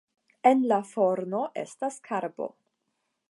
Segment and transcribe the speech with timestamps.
[0.51, 2.49] En la forno estas karbo.